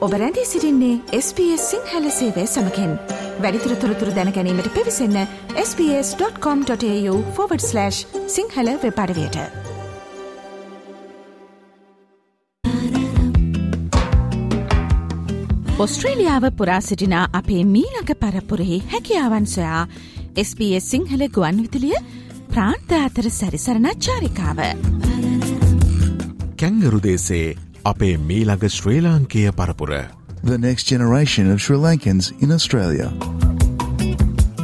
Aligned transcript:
ඔබ 0.00 0.12
රැඳී 0.12 0.46
සිරින්නේ 0.46 1.00
SBS 1.16 1.70
සිංහල 1.70 2.10
සේවය 2.10 2.46
සමකෙන් 2.46 2.98
වැඩිතුර 3.38 3.76
තොරතුර 3.76 4.14
දැනැනීමට 4.16 4.68
පිවිසන්න 4.76 5.26
ps.com.ta/ 5.56 7.90
සිංහල 8.26 8.68
වෙපඩවයට 8.84 9.36
ඔස්ට්‍රේලියාව 15.78 16.50
පුරා 16.56 16.80
සිටින 16.80 17.16
අපේ 17.20 17.64
මීළඟ 17.66 18.16
පරපුරෙහි 18.16 18.82
හැකියාවන් 18.92 19.46
සොයා 19.46 19.86
SBS 20.36 20.90
සිංහල 20.90 21.28
ගුවන් 21.28 21.62
විතිලිය 21.62 21.96
ප්‍රාන්ත 22.48 22.92
අතර 22.98 23.30
සැරිසරණ 23.30 23.90
චාරිකාව. 23.98 24.58
කැංගරු 26.56 27.02
දේසේ 27.02 27.69
අපේ 27.84 28.16
මීළඟ 28.18 28.68
ශ්‍රී 28.68 29.00
ලාංකය 29.00 29.50
පරපුර. 29.52 29.90
The 30.44 30.58
next 30.58 30.84
generation 30.88 31.50
of 31.52 31.60
Sri 31.60 31.76
Lankans 31.76 32.32
in 32.42 32.52
Australia. 32.52 33.08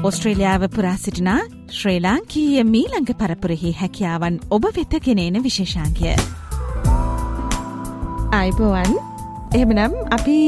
ඔස්ට්‍රේලියාව 0.03 0.69
පුරා 0.77 0.97
සිටින 0.97 1.31
ශ්‍රී 1.71 2.01
ලාංකීය 2.01 2.65
මීළඟ 2.65 3.09
පරපුරෙහි 3.21 3.73
හැකියාවන් 3.81 4.37
ඔබ 4.51 4.69
වෙත 4.77 4.99
ගෙනන 5.07 5.41
විශේෂාන්කය. 5.47 6.13
අයිබෝවන් 8.33 8.93
එහෙමනම් 9.55 9.97
අපි 10.11 10.39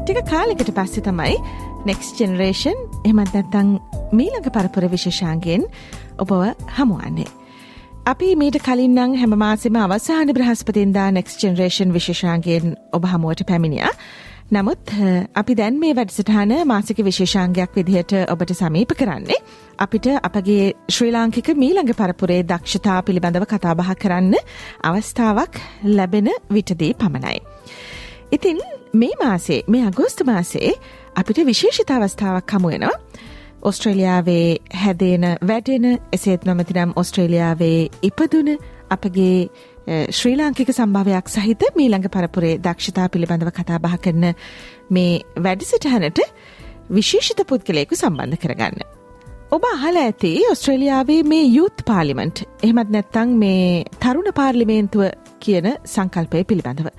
ටික 0.00 0.24
කාලෙකට 0.32 0.72
පස්සෙ 0.72 1.04
තමයි 1.04 1.36
නෙක්ස් 1.84 2.14
ජෙනරේෂන් 2.18 2.78
එමත් 3.04 3.32
නැත්තං 3.36 3.78
මීළඟ 4.12 4.52
පරපුර 4.56 4.88
විශේෂාන්ගෙන් 4.96 5.68
ඔබව 6.18 6.54
හමුවන්නේ. 6.78 7.43
අපි 8.04 8.34
මීට 8.36 8.56
කලින්නම් 8.60 9.14
හැම 9.16 9.34
මාසෙම 9.34 9.76
අවසාන 9.76 10.28
බ්‍රහස්පතින්දා 10.28 11.06
නෙක්ස් 11.10 11.38
ජෙනරේෂන් 11.42 11.92
විශේෂාන්ගෙන් 11.92 12.74
ඔබ 12.92 13.06
හමුවට 13.06 13.42
පැමිණිය. 13.48 13.86
නමුත් 14.50 14.92
අපි 15.34 15.56
දැන් 15.56 15.78
මේ 15.78 15.94
වැඩසටහන 15.94 16.52
මාසික 16.66 17.00
විශේෂාංගයක් 17.00 17.72
විදිහට 17.74 18.12
ඔබට 18.28 18.52
සමීප 18.52 18.92
කරන්නේ. 18.92 19.40
අපිට 19.78 20.10
අපගේ 20.20 20.74
ශ්‍රී 20.88 21.12
ලාංකික 21.12 21.48
මීළඟ 21.56 21.94
පරපුරේ 21.94 22.42
දක්ෂතා 22.44 23.00
පිළිබඳව 23.02 23.46
කතාබහ 23.46 23.92
කරන්න 23.96 24.36
අවස්ථාවක් 24.84 25.60
ලැබෙන 25.90 26.28
විටදී 26.50 26.92
පමණයි. 26.94 27.38
ඉතින් 28.30 28.60
මේ 28.94 29.16
මාසේ 29.22 29.62
මේ 29.66 29.86
අගෝස්තු 29.86 30.24
මාසේ 30.24 30.76
අපිට 31.16 31.46
විශේෂිත 31.46 31.90
අවස්ථාවක් 31.90 32.52
හමුවෙනවා. 32.52 32.98
ඔස්ට්‍රේලියාවේ 33.64 34.56
හැදේන 34.74 35.24
වැඩෙන 35.42 35.86
එසේත් 36.12 36.44
නොමතිනම් 36.44 36.92
ඔස්ට්‍රේලියාවේ 36.96 37.78
ඉපදුන 38.02 38.50
අපගේ 38.90 39.48
ශ්‍රී 40.10 40.36
ලාංකික 40.36 40.70
සම්භාවයක් 40.70 41.28
සහිත 41.28 41.64
මීළඟ 41.76 42.08
පරපුරේ 42.08 42.58
දක්ෂතා 42.58 43.08
පිළිබඳව 43.08 43.52
කතා 43.52 43.78
බහ 43.80 43.96
කරන 43.98 44.26
මේ 44.90 45.12
වැඩිසිටහනට 45.38 46.20
විශේෂිත 46.90 47.40
පුද්ගලයෙකු 47.46 47.96
සම්බන්ධ 47.96 48.38
කරගන්න. 48.38 48.80
ඔබ 49.50 49.64
අහල 49.66 49.96
ඇති 49.98 50.32
ඔස්ට්‍රේලියාවේ 50.50 51.20
මේ 51.24 51.44
යුත් 51.50 51.84
පාලිමෙන්ට් 51.86 52.44
එහෙමත් 52.62 52.90
නැත්තං 52.90 53.36
මේ 53.38 53.84
තරුණ 53.98 54.32
පාර්ලිමේන්තුව 54.34 55.04
කියන 55.40 55.70
සංකල්පය 55.86 56.44
පිළිබඳව. 56.44 56.90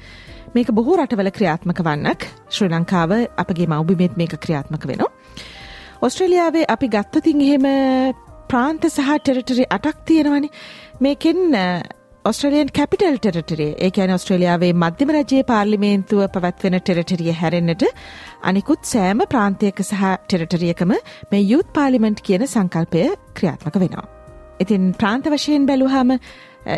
මේක 0.56 0.72
බොහෝ 0.72 0.98
රටවල 0.98 1.32
ක්‍රියාත්මක 1.32 1.80
වන්නක් 1.82 2.32
ශ්‍රී 2.50 2.72
ලංකාව 2.72 3.12
අපගේ 3.38 3.68
මවබිමෙත් 3.68 4.18
මේක 4.18 4.40
ක්‍රියාත්මක 4.40 4.88
වෙනවා. 4.88 5.12
ඔස්ට්‍රලියාවේ 6.06 6.66
අපි 6.70 6.88
ගත්තතින් 6.94 7.40
එහෙම 7.44 7.66
ප්‍රාන්ත 8.50 8.84
සහ 8.88 9.14
ටෙරටරි 9.20 9.64
අටක් 9.76 10.02
තියෙනවනි 10.10 10.50
මේකෙන් 11.06 11.40
ඔස්ට්‍රලියන් 12.26 12.70
කැපිටල් 12.78 13.18
ටෙරටරේ 13.18 13.70
ඒකැන 13.88 14.14
ඔස්ට්‍රලියාවේ 14.16 14.72
මධ්‍යම 14.84 15.14
රජයේ 15.16 15.48
පාර්ලිමේන්තුව 15.52 16.22
පැවැත්වෙන 16.36 16.78
ටෙරටරිය 16.80 17.34
හැරෙන්න්නට 17.42 17.86
අනිකුත් 18.52 18.86
සෑම 18.92 19.26
ප්‍රාන්තයක 19.32 19.82
සහ 19.84 20.04
ටෙරටරියකම 20.26 20.94
මේ 21.32 21.48
යුත් 21.54 21.74
පාලිමෙන්ට් 21.78 22.22
කියන 22.28 22.46
සංකල්පය 22.46 23.06
ක්‍රියාත්මක 23.40 23.82
වෙනවා. 23.84 24.06
ඉතින් 24.64 24.94
ප්‍රාන්ත 25.00 25.32
වශයෙන් 25.34 25.66
බැලුහම 25.70 26.18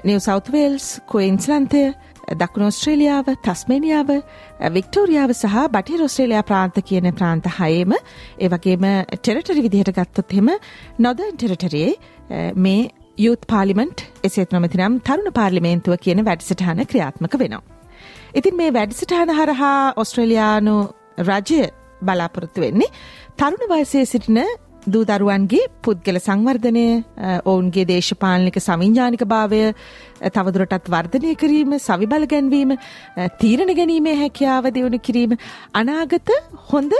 නිව 0.07 0.19
සෞත්වේල්ස් 0.19 0.87
කොයින්ස්ලන්තය 1.11 1.83
දකුණ 2.27 2.67
ඔස්ට්‍රේලියාව 2.67 3.29
තස්මේනියාව 3.41 4.09
වික්ටෝරියාව 4.71 5.31
සහ 5.33 5.55
බටි 5.69 5.99
රොස්ට්‍රේලයා 5.99 6.43
ප්‍රාන්ත 6.43 6.79
කියන 6.83 7.07
ප්‍රාන්ත 7.13 7.47
හයේම 7.53 7.93
ඒවගේම 8.39 8.85
ටෙරටරි 9.13 9.63
විදිහට 9.63 9.93
ගත්තොත් 9.93 10.33
හෙම 10.33 10.51
නොදන් 10.99 11.31
ටෙරටරයේ 11.35 12.51
මේ 12.57 12.91
යුත් 13.17 13.47
පාලිමෙන්ට් 13.47 14.03
එසේත් 14.23 14.51
නොමතිනම් 14.51 14.99
තරුණ 15.01 15.31
පාර්ලිමේන්තුව 15.33 15.95
කියන 15.99 16.25
වැඩසටහන 16.25 16.83
ක්‍රියාත්මක 16.85 17.33
වෙනවා. 17.35 17.63
ඉතින් 18.35 18.55
මේ 18.55 18.73
වැඩසටහන 18.73 19.31
හරහා 19.31 19.93
ඔස්ට්‍රේලයානු 19.95 20.77
රජය 21.21 21.63
බලාපොරොත්තු 22.01 22.61
වෙන්නේ 22.61 22.91
තරුණ 23.37 23.69
වයසේ 23.69 24.05
සිටින 24.05 24.43
දූදරුවන්ගේ 24.87 25.67
පුද්ගල 25.81 26.19
සංවර්ධනය 26.19 26.85
ඔවුන්ගේ 27.45 27.85
දේශපාලනික 27.85 28.57
සමින්ජානික 28.59 29.23
භාවය 29.25 29.61
තවදුරටත් 30.29 30.89
වර්ධනය 30.89 31.35
කිරීම 31.35 31.77
සවිබල 31.79 32.25
ගැන්වීම 32.27 32.73
තීරණ 33.37 33.73
ගැනීමේ 33.73 34.15
හැකියාව 34.15 34.71
දියුණු 34.71 34.99
කිරීම 35.01 35.37
අනාගත 35.75 36.33
හොඳ 36.71 36.97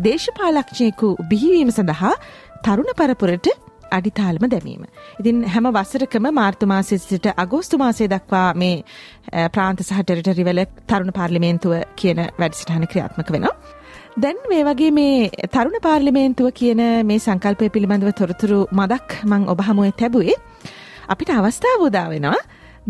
දේශපාලක්ෂයකු 0.00 1.12
බිහිවීම 1.28 1.70
සඳහා 1.70 2.14
තරුණ 2.64 2.96
පරපුරට 2.96 3.52
අඩිතාලම 3.92 4.44
දැමීම. 4.46 4.84
ඉතින් 5.20 5.44
හැම 5.46 5.68
වසරකම 5.70 6.28
මාර්තුමාසය 6.32 6.98
සිට 7.00 7.26
අගෝස්තු 7.36 7.78
මාසය 7.78 8.08
දක්වා 8.08 8.48
මේ 8.54 8.82
ප්‍රාන්ත 9.50 9.82
සහ 9.82 10.00
ටෙරිටරිවල 10.00 10.64
තරුණ 10.86 11.12
පාර්ලිමේන්තුව 11.12 11.78
කියන 11.96 12.20
වැඩසිටහන 12.38 12.86
ක්‍රියාත්මක 12.86 13.32
වෙනවා. 13.32 13.56
දැන් 14.16 14.36
මේ 14.48 14.64
වගේ 14.64 14.90
මේ 14.90 15.46
තරුණ 15.48 15.76
පාර්ලිමේන්තුව 15.82 16.48
කියන 16.52 16.80
මේ 17.06 17.18
සංකල්පය 17.18 17.68
පිළිබඳව 17.68 18.10
තොරතුරු 18.12 18.58
මදක් 18.70 19.24
මං 19.24 19.46
ඔබහමුවේ 19.48 19.92
තැබුවේ 19.92 20.36
අපිට 21.08 21.30
අවස්ථාව 21.30 21.84
උදා 21.86 22.04
වෙනවා 22.10 22.40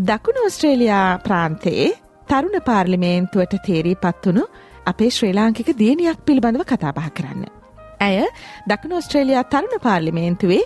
දකුණු 0.00 0.46
ඔස්ට්‍රේලයා 0.48 1.06
ප්‍රාන්තයේ 1.18 1.88
තරුණ 2.28 2.58
පාර්ලිමේන්තුවට 2.66 3.54
තේරී 3.68 3.96
පත්වුණු 3.96 4.44
අපේ 4.86 5.10
ශ්‍රී 5.10 5.32
ලාංකික 5.32 5.70
දියණියක් 5.78 6.26
පිළිබඳව 6.26 6.64
කතාබහ 6.64 7.10
කරන්න. 7.10 7.46
ඇය 8.00 8.26
දකුණු 8.68 8.96
ඔස්ට්‍රේලයා 8.96 9.44
තරුණ 9.46 9.82
පාර්ලිමේන්තුවේ 9.82 10.62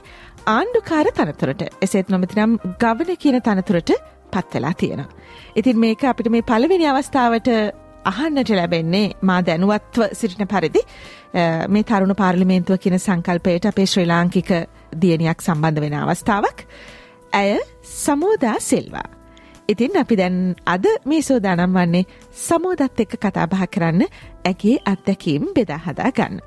ආණ්ඩුකාර 0.48 1.08
තනතුරට 1.12 1.64
එසේත් 1.82 2.08
නොමතිනම් 2.08 2.60
ගවන 2.80 3.16
කියන 3.16 3.42
තනතුරට 3.42 3.92
පත්වෙලා 4.32 4.74
තියෙනවා. 4.74 5.12
ඉතින් 5.56 5.76
මේක 5.78 6.04
අපිට 6.04 6.30
මේ 6.30 6.48
පළවෙනි 6.50 6.86
අවස්ථාවට 6.86 7.50
අහන්නට 8.06 8.50
ලැබෙන්නේ 8.50 9.06
මා 9.22 9.40
දැනුවත්ව 9.42 10.02
සිටින 10.12 10.48
පරිදි 10.48 10.82
මේ 11.68 11.84
තරුණ 11.84 12.14
පාර්ලිමේන්තුව 12.14 12.78
කියන 12.78 12.98
සංකල්පයට 12.98 13.66
අපේ 13.66 13.86
ශ්‍රී 13.86 14.06
ලාංකික 14.06 14.50
දියණියක් 15.02 15.40
සම්බන්ධ 15.40 15.80
වෙන 15.80 15.94
අවස්ථාවක්. 15.94 16.58
ඇය 17.32 17.58
සමෝදා 17.82 18.56
සිල්වා. 18.60 19.06
ඉතින් 19.68 19.96
අපි 19.96 20.16
දැන් 20.16 20.36
අද 20.66 20.86
මේ 21.04 21.22
සෝදානම් 21.22 21.78
වන්නේ 21.78 22.04
සමෝදත් 22.42 23.00
එක්ක 23.04 23.16
කතාබහ 23.24 23.64
කරන්න 23.74 24.02
ඇගේ 24.44 24.76
අත්දැකීම් 24.84 25.48
බෙදාහදා 25.56 26.10
ගන්න. 26.12 26.38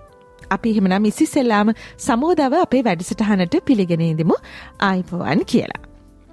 අපි 0.50 0.70
එහෙමනම් 0.70 1.06
ඉසිසෙල්ලාම 1.06 1.74
සමෝදාව 2.00 2.54
අපේ 2.62 2.84
වැඩසටහනට 2.84 3.60
පිළිගෙනේදමු 3.66 4.38
ආයිපෝවන් 4.82 5.44
කියලා. 5.46 5.82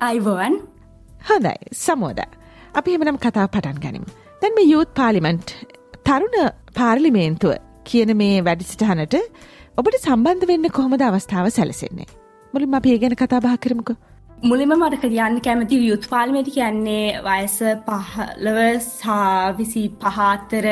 අයිබෝවන් 0.00 0.54
හොඳයි 1.28 1.56
සමෝද. 1.74 2.22
අපි 2.74 2.90
එහෙමනම් 2.90 3.18
කතා 3.18 3.48
පටන් 3.48 3.82
ගනිමු. 3.82 4.25
දැන් 4.42 4.54
මේ 4.56 4.68
යුත් 4.70 4.90
පාලිමන්ට් 4.94 5.52
තරුණ 6.06 6.34
පාර්ලිමේන්තුව 6.74 7.54
කියන 7.84 8.10
මේ 8.20 8.42
වැඩිසිටහනට 8.44 9.14
ඔබට 9.80 9.96
සම්බන්ධ 9.98 10.48
වෙන්න 10.50 10.68
කොහොමද 10.68 11.02
අවස්ථාව 11.02 11.48
සැලසෙන්නේ. 11.50 12.08
මුලින් 12.52 12.76
අපි 12.78 12.92
ඒ 12.94 12.98
ගැන 12.98 13.16
කතා 13.16 13.40
බහ 13.40 13.56
කරමුකෝ. 13.56 13.96
මුලිම 14.38 14.68
මට 14.70 15.00
කියන්න 15.02 15.40
කැමති 15.40 15.76
යුත් 15.80 16.06
පාලිමේටි 16.10 16.50
කියන්නේ 16.50 17.20
වයස 17.24 17.54
පහලව 17.86 18.58
සාවිසි 18.80 19.84
පහත්තර 20.02 20.66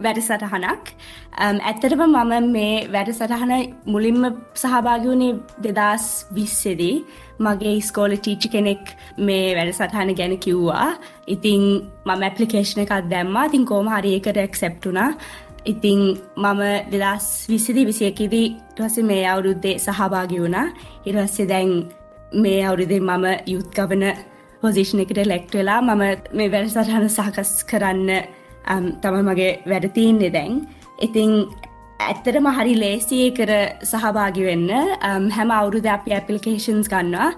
වැඩසටහනක්. 0.00 0.92
ඇත්තරම 1.38 2.04
මම 2.04 2.46
මේ 2.52 2.86
වැඩසටහන 2.88 3.52
මුලින්ම 3.86 4.22
සහභාගි 4.54 5.08
වුණේ 5.08 5.34
දෙදස් 5.60 6.06
විස්සෙදී. 6.34 7.04
මගේ 7.40 7.76
ස්කෝල 7.82 8.16
ටීචි 8.16 8.48
කෙනෙක් 8.48 8.94
මේ 9.18 9.56
වැඩසටහන 9.56 10.14
ගැන 10.14 10.38
කිව්වා. 10.38 10.88
ඉතිං 11.26 11.62
මම 12.06 12.22
ඇපලිකේෂණ 12.22 12.86
එකක් 12.86 13.10
දැම්මා. 13.10 13.48
තින් 13.48 13.66
කෝම 13.66 13.88
හරියකට 13.88 14.36
එක්සෙප්ටුනා 14.38 15.10
ඉතිං 15.66 16.00
මම 16.36 16.60
දෙදස් 16.92 17.48
විසිදි 17.48 17.86
විසියකිදී 17.86 18.48
ටස 18.74 19.02
මේ 19.02 19.24
අවුරුද්දේ 19.26 19.78
සහභාගි 19.78 20.38
වුණා. 20.38 20.68
ඉරස්සේ 21.06 21.48
දැන් 21.48 21.72
මේ 22.32 22.60
අවුරුදේ 22.66 23.00
මම 23.00 23.26
යුත් 23.46 23.70
ගවන 23.76 24.04
පොසිෂණ 24.60 25.02
එකට 25.04 25.20
ලෙක්ට 25.26 25.54
වෙලා 25.58 25.80
මම 25.82 26.02
මේ 26.38 26.52
වැඩසටහන 26.52 27.08
සහකස් 27.08 27.50
කරන්න 27.70 28.10
තම 29.02 29.16
මගේ 29.28 29.52
වැඩතිීන්නේ 29.70 30.32
දැන්. 30.36 30.60
ඉතිං 31.06 31.32
ඇත්තරම 32.00 32.46
හරි 32.58 32.74
ලේසිය 32.82 33.30
කර 33.38 33.50
සහභාගි 33.90 34.44
වෙන්න 34.48 34.68
හැම 35.36 35.50
අවුරුද 35.50 35.86
අපි 35.86 36.14
ඇපලිකේෂන්ස් 36.18 36.88
ගන්නවා. 36.92 37.30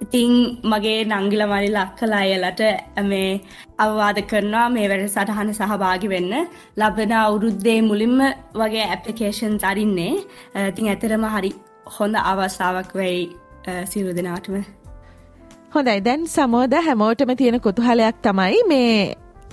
ඉතිං 0.00 0.32
මගේ 0.64 1.04
නංගිල 1.10 1.42
මලිල 1.52 1.76
අක්කලා 1.84 2.22
අයලට 2.26 2.62
මේ 3.10 3.40
අවවාද 3.84 4.18
කරනවා 4.30 4.68
මේ 4.76 4.88
වැඩ 4.90 5.06
සටහන 5.08 5.52
සහභාගි 5.60 6.08
වෙන්න. 6.14 6.32
ලබන 6.80 7.12
අවුරුද්දේ 7.12 7.78
මුලින්ම 7.90 8.18
වගේ 8.54 8.86
ඇපලිකේෂන් 8.88 9.54
අරින්නේ. 9.70 10.14
ඉතිං 10.70 10.88
ඇතරම 10.88 11.24
හරි 11.34 11.52
හොඳ 11.96 12.14
අවස්ථාවක් 12.30 12.92
වෙයි 13.00 13.22
සිරු 13.86 14.12
දෙනාටම 14.12 14.56
හොඳයි 15.74 16.00
දැන් 16.00 16.26
සමෝද 16.26 16.74
හැමෝටම 16.86 17.32
තියෙන 17.36 17.60
කුතුහලයක් 17.60 18.16
තමයි 18.22 18.60
මේ 18.68 18.92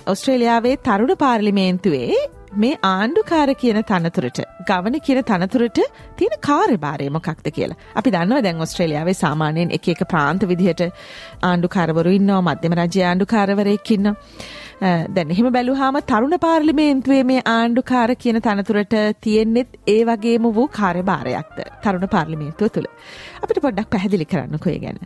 ඔස්ට්‍රේලියාවේ 0.06 0.76
තරුණ 0.86 1.16
පාර්ලිමේන්තුවේ 1.16 2.18
මේ 2.54 2.78
ආණ්ඩුකාර 2.82 3.54
කියන 3.54 3.78
තනතුරට 3.82 4.40
ගවන 4.68 4.96
කියන 5.00 5.20
තනතුරට 5.24 5.78
තියෙන 6.16 6.34
කාර්යභාරය 6.40 7.06
මොකක්ද 7.10 7.50
කියලා. 7.50 7.78
අපි 7.94 8.10
දන්නවා 8.10 8.42
දැන් 8.42 8.60
ඔස්ට්‍රේලියාවේ 8.60 9.14
සාමාන්‍යයෙන් 9.14 9.70
එක 9.70 9.88
එක 9.88 10.02
ප්‍රාන්ත 10.12 10.48
විදිහට 10.48 10.82
ආණ්ඩුකාරවරු 11.42 12.16
ඉන්නවා 12.18 12.40
මධ්‍යම 12.42 12.74
රජ්‍ය 12.80 13.04
ආණ්ඩුකාරවරයෙක් 13.04 13.90
ඉන්නවා. 13.90 14.16
දැන් 14.80 15.32
එහෙම 15.34 15.50
බැලුවාම 15.52 16.00
තරුණ 16.10 16.36
පාර්ලිමේන්තුවේ 16.40 17.22
මේ 17.24 17.42
ආණ්ඩුකාර 17.46 18.16
කියන 18.16 18.40
තනතුරට 18.40 18.96
තියෙන්නෙත් 19.20 19.78
ඒ 19.86 20.00
වගේම 20.06 20.48
වූ 20.54 20.68
කාර්යභාරයක්ද 20.70 21.62
තරුණ 21.84 22.08
පාර්ලිමේන්තුව 22.08 22.68
තුළ. 22.70 22.90
අපිට 23.42 23.62
පොඩ්ඩක් 23.62 23.90
පැහැදිලි 23.90 24.26
කරන්නකෝ 24.26 24.72
ඒ 24.72 24.82
ගැන. 24.84 25.00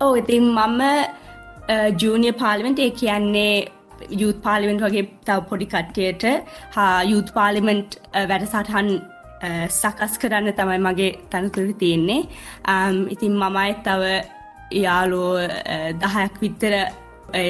ඔව් 0.00 0.16
ඉතින් 0.16 0.50
මම 0.58 0.82
ජූනිය 2.02 2.32
පාර්ලිමෙන්ට් 2.34 2.78
ඒ 2.78 2.90
කියන්නේ 2.92 3.54
යුත් 4.12 4.42
පාලිමෙන්ට් 4.42 4.82
වගේ 4.82 5.04
තව 5.24 5.38
පොඩි 5.50 5.66
කට්ටයට 5.66 6.24
හා 6.72 7.02
යුත් 7.04 7.32
පාලිමෙන්ට් 7.34 8.00
වැඩසටහන් 8.30 8.90
සකස් 9.70 10.18
කරන්න 10.18 10.52
තමයි 10.54 10.80
මගේ 10.86 11.12
තනතුර 11.30 11.72
තියෙන්නේ 11.78 12.20
ඉතින් 13.10 13.38
මමයි 13.42 13.72
තව 13.84 14.02
යාලෝ 14.80 15.32
දහයක් 16.02 16.40
විත්තර 16.40 16.74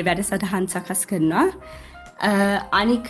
වැඩසටහන් 0.06 0.66
සකස් 0.74 1.02
කරනවා. 1.10 1.46
අනික 2.80 3.08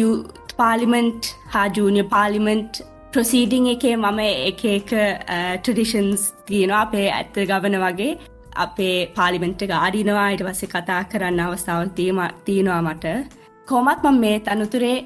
යුත් 0.00 0.54
පාලිමෙන්ට් 0.60 1.34
හා 1.54 1.66
ජූනිය 1.76 2.06
පාලිමෙන්ට් 2.16 2.82
ප්‍රසීඩිං 3.12 3.66
එකේ 3.74 3.96
මම 3.96 4.20
එක 4.50 4.60
එක 4.74 4.90
ටඩිෂන්ස් 5.64 6.22
තියෙනවා. 6.50 6.82
අපේ 6.86 7.08
ඇත්ත 7.18 7.40
ගවන 7.50 7.76
වගේ 7.84 8.12
අපේ 8.64 8.98
පාලිමෙන්ට් 9.16 9.62
එක 9.66 9.72
ආඩිනවා. 9.78 10.28
ඊට 10.32 10.46
පස්සේ 10.46 10.72
කතා 10.74 11.02
කරන්න 11.10 11.40
අවස්ථාවන් 11.46 11.90
තියෙනවා 11.96 12.82
මට. 12.86 13.06
කොමත් 13.68 14.02
මම 14.04 14.20
මේ 14.24 14.38
තනුතුරේ 14.46 14.98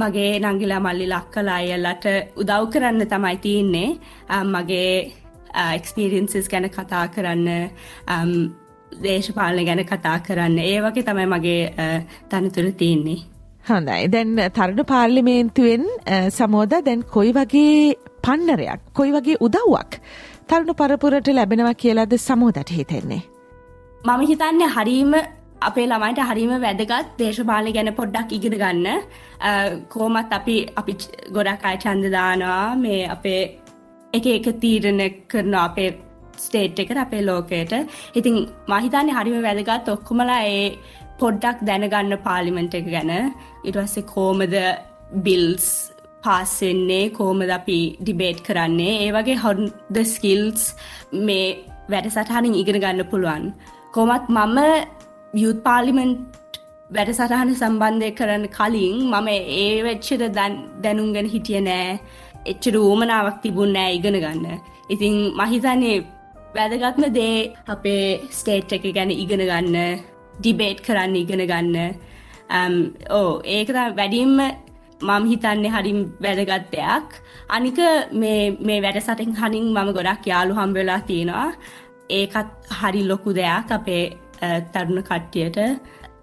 මගේ 0.00 0.32
නංගිලා 0.40 0.80
මල්ලි 0.86 1.06
ලක්කලා 1.12 1.60
අයලට 1.62 2.06
උදව් 2.42 2.66
කරන්න 2.72 3.06
තමයි 3.12 3.36
තියන්නේ. 3.44 3.88
මගේ 4.54 4.92
එක්ස්පීරියන්සිස් 5.76 6.48
ගැන 6.52 6.70
කතා 6.76 7.06
කරන්න. 7.14 7.48
දේශපාලන 9.04 9.64
ගැන 9.68 9.82
කතා 9.92 10.18
කරන්න. 10.26 10.58
ඒ 10.72 10.80
වගේ 10.84 11.06
තමයි 11.08 11.26
මගේ 11.34 11.62
තනතුර 12.30 12.68
තියන්නේ. 12.82 13.18
හොඳයි. 13.68 14.02
දැන් 14.14 14.36
තරුණ 14.56 14.84
පාර්ලිමේන්තුවෙන් 14.92 15.86
සමෝද 16.38 16.74
දැන් 16.88 17.06
කොයි 17.14 17.32
වගේ 17.38 17.94
පන්නරයක් 18.26 18.80
කොයි 18.98 19.14
වගේ 19.16 19.40
උදව්වක් 19.46 20.00
තරුණ 20.50 20.76
පරපුරට 20.80 21.32
ලැබෙනවා 21.38 21.74
කියලාද 21.82 22.14
සමෝදට 22.28 22.70
හිතෙන්නේ. 22.78 23.22
මම 24.06 24.22
හිතන්නේ 24.30 24.70
හරීම 24.76 25.14
අපේ 25.68 25.86
ළමයිට 25.90 26.20
හරිම 26.30 26.50
වැදගත් 26.64 27.12
දේශපාලි 27.20 27.72
ගැන 27.76 27.92
පොඩ්ඩක් 28.00 28.32
ඉගෙන 28.38 28.58
ගන්න. 28.62 28.86
කෝමත් 29.94 30.32
අපි 30.38 30.56
අපි 30.80 30.92
ගොඩක් 31.36 31.64
අය 31.70 31.78
චන්දදානවා 31.84 32.76
මේ 32.82 33.00
අපේ 33.14 33.40
එක 34.16 34.26
එක 34.34 34.46
තීරණ 34.62 35.00
කරන 35.32 35.54
අපේ 35.62 35.88
ස්ටේට් 36.38 36.82
එකට 36.82 37.02
අපේ 37.04 37.24
ලෝකයට 37.28 37.74
ඉතින් 38.14 38.36
මහිතන්නේ 38.68 39.16
හරිම 39.18 39.42
වැදගත් 39.46 39.92
ඔක්කොමලා 39.94 40.40
ඒ 40.52 40.64
පොඩ්ඩක් 41.20 41.58
දැනගන්න 41.68 42.16
පාලිමෙන්ට් 42.24 42.78
එක 42.80 42.88
ගැන 42.94 43.12
ඉටවස්සේ 43.64 44.08
කෝමද 44.14 44.56
බිල්ස් 45.26 45.68
පාස්සෙන්නේ 46.24 47.04
කෝමද 47.18 47.50
අපි 47.58 47.78
ඩිබේට් 48.00 48.40
කරන්නේ 48.46 48.94
ඒ 49.04 49.10
වගේ 49.16 49.38
හොන්ද 49.44 49.96
ස්කිල්ස් 50.12 50.62
මේ 51.26 51.46
වැඩ 51.90 52.08
සටහනින් 52.08 52.58
ඉගෙන 52.62 52.80
ගන්න 52.82 53.10
පුළුවන්. 53.10 53.44
කොමත් 53.94 54.26
මම 54.28 54.58
යුත් 55.34 55.58
පාලිමෙන්ට් 55.66 56.60
වැඩ 56.90 57.12
සටහන 57.12 57.52
සම්බන්ධය 57.54 58.10
කරන්න 58.18 58.46
කලින් 58.48 58.96
මම 59.04 59.28
ඒ 59.60 59.70
වෙච්චට 59.86 60.26
දැනුන්ගෙන 60.82 61.32
හිටිය 61.34 61.60
නෑ 61.60 61.88
එච්චට 62.46 62.76
ඌමනාවක් 62.80 63.38
තිබුණ 63.42 63.72
නෑ 63.76 63.96
ඉගෙන 63.98 64.18
ගන්න. 64.24 64.60
ඉතින් 64.88 65.14
මහිතන්නේ 65.38 65.96
වැදගත්ම 66.58 67.08
දේ 67.18 67.54
අපේ 67.74 68.04
ස්ටේට් 68.38 68.72
එක 68.76 68.86
ගැන 68.96 69.10
ඉගෙන 69.14 69.42
ගන්න 69.50 69.76
ඩිබේට් 70.40 70.84
කරන්න 70.86 71.16
ඉගෙන 71.22 71.42
ගන්න. 71.50 71.96
Um, 72.56 72.74
ඕ 73.10 73.40
ඒක 73.56 73.72
වැඩින්ම 73.98 74.38
මම 75.00 75.24
හිතන්නේ 75.30 75.70
හරිම් 75.70 75.98
වැදගත් 76.20 76.70
දෙයක්. 76.72 77.08
අනික 77.48 77.78
මේ 78.12 78.80
වැඩ 78.84 79.00
සටෙන් 79.00 79.34
හනින් 79.40 79.66
මම 79.74 79.92
ගොඩක් 79.98 80.26
යාලු 80.32 80.54
හම්බවෙලා 80.54 81.00
තියෙනවා. 81.08 81.50
ඒකත් 82.10 82.48
හරි 82.80 83.02
ලොකු 83.10 83.34
දෙයක් 83.34 83.70
අපේ 83.70 84.04
තරුණ 84.72 85.02
කට්ටියට. 85.02 85.58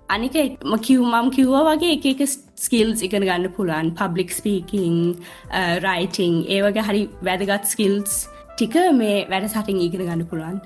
අනික 0.09 0.33
කිව් 0.81 1.01
මම් 1.03 1.27
කිව්ව 1.35 1.55
වගේ 1.69 1.93
එක 1.97 2.05
එක 2.05 2.21
ස්කිල්ස් 2.65 3.01
ඉගෙන 3.01 3.27
ගන්න 3.29 3.53
පුළුවන්. 3.55 3.95
පබ්ලික් 3.99 4.31
ස්පීකින් 4.31 4.95
රයිටිං 5.85 6.35
ඒවගේ 6.55 6.87
හරි 6.89 7.03
වැදගත් 7.21 7.65
ස්කිල්ස් 7.73 8.13
ටික 8.55 8.75
මේ 9.01 9.25
වැඩ 9.31 9.49
සටින් 9.49 9.81
ඉගෙන 9.81 10.05
ගන්න 10.07 10.25
පුළුවන්. 10.31 10.57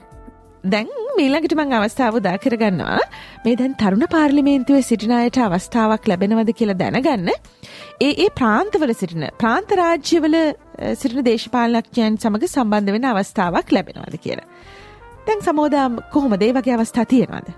දැන් 0.64 0.90
මීළඟට 1.18 1.54
මං 1.56 1.76
අවස්ථාව 1.78 2.18
දා 2.26 2.38
කරගන්නවා. 2.44 2.98
මේ 3.46 3.56
දැන් 3.60 3.76
තරුණ 3.82 4.06
පාර්ලිමේන්තුවේ 4.14 4.84
සිටිනායට 4.88 5.40
අවස්ථාවක් 5.46 6.10
ලැබෙනවද 6.12 6.52
කියලා 6.60 6.80
දැනගන්න. 6.82 7.30
ඒ 8.08 8.12
ඒ 8.24 8.28
ප්‍රාන්තවල 8.40 8.94
සිටින 8.94 9.28
ප්‍රාන්ත 9.44 9.72
රාජ්‍යවල 9.82 10.36
සිටින 11.02 11.24
දේශපාලනඥයන් 11.30 12.20
සමග 12.24 12.50
සම්බන්ධ 12.50 12.98
වෙන 12.98 13.08
අවස්ථාවක් 13.12 13.72
ලැබෙනවද 13.78 14.20
කියලා. 14.26 14.50
දැන් 15.28 15.48
සමෝදාම් 15.48 15.98
කොහොමද? 16.14 16.44
ඒ 16.44 16.54
වගේ 16.60 16.76
අවස්ථා 16.78 17.08
තියෙනවද? 17.14 17.56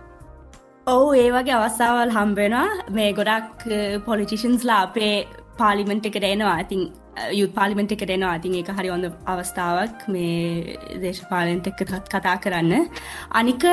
ඔවු 0.87 1.09
ඒ 1.23 1.29
වගේ 1.31 1.57
අවස්ථාවල් 1.57 2.15
හම්බෙනවා 2.17 2.67
මේ 2.97 3.11
ගොඩක් 3.13 3.69
පොලිටිෂන්ස්ලා 4.05 4.81
අපේ 4.87 5.13
පාලිමෙන්ට් 5.57 6.05
එකට 6.05 6.25
එනවා. 6.33 6.57
ඉතින් 6.65 6.89
යුත් 7.39 7.54
පාලිමෙන්ට් 7.57 7.95
එකට 7.95 8.13
එනවා. 8.16 8.36
ඉතින් 8.39 8.60
ඒක 8.60 8.69
හරි 8.80 8.92
හොඳ 8.94 9.07
අවස්ථාවක් 9.33 10.06
මේ 10.13 10.77
දේශපාලනට 11.06 11.71
එක්ක 11.71 11.81
කතා 12.13 12.36
කරන්න. 12.44 12.88
අනික 13.39 13.66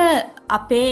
අපේ 0.57 0.89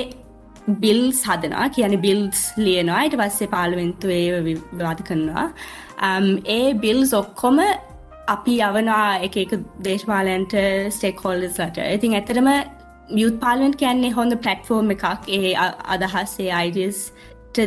බිල්ස් 0.84 1.20
හදනවා 1.30 1.68
කියන 1.76 1.98
බිල්ස් 2.06 2.46
ලියනවා. 2.66 3.02
ඊට 3.06 3.18
පස්සේ 3.22 3.52
පාලිමෙන්තුවේ 3.56 4.44
විවාද 4.48 5.04
කරනවා. 5.10 5.48
ඒ 6.58 6.74
බිල්ස් 6.86 7.14
ඔක්කොම 7.22 7.60
අපි 8.36 8.54
යවනා 8.68 9.20
එක 9.26 9.36
එක 9.44 9.52
දේශපාලන්ට 9.88 10.56
ස්ටෙක් 10.96 11.20
හොල්ලස්ලට 11.26 11.78
ඉතින් 11.96 12.18
ඇතරම 12.20 12.50
යුත් 13.22 13.36
පාලමෙන්ට් 13.44 13.78
කියන්නේ 13.82 14.16
හොඳ 14.18 14.34
පලට්ෆෝර්ම් 14.46 14.90
එකක්. 14.96 15.30
ඒ 15.38 15.54
අදහස්සේ 15.96 16.52
අයිඩස් 16.62 17.12